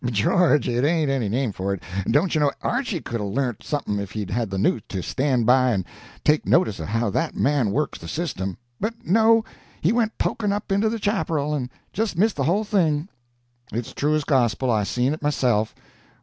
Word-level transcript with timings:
'George! 0.03 0.67
it 0.67 0.83
ain't 0.83 1.11
any 1.11 1.29
name 1.29 1.51
for 1.51 1.75
it. 1.75 1.83
Dontchuknow, 2.07 2.49
Archy 2.63 3.01
could 3.01 3.21
've 3.21 3.23
learnt 3.23 3.61
something 3.61 3.99
if 3.99 4.13
he'd 4.13 4.31
had 4.31 4.49
the 4.49 4.57
nous 4.57 4.81
to 4.89 5.03
stand 5.03 5.45
by 5.45 5.69
and 5.69 5.85
take 6.23 6.43
notice 6.43 6.79
of 6.79 6.87
how 6.87 7.11
that 7.11 7.35
man 7.35 7.69
works 7.69 7.99
the 7.99 8.07
system. 8.07 8.57
But 8.79 9.05
no; 9.05 9.45
he 9.79 9.91
went 9.91 10.17
poking 10.17 10.51
up 10.53 10.71
into 10.71 10.89
the 10.89 10.97
chaparral 10.99 11.53
and 11.53 11.69
just 11.93 12.17
missed 12.17 12.37
the 12.37 12.45
whole 12.45 12.63
thing." 12.63 13.09
"It's 13.71 13.93
true 13.93 14.15
as 14.15 14.23
gospel; 14.23 14.71
I 14.71 14.85
seen 14.85 15.13
it 15.13 15.21
myself. 15.21 15.75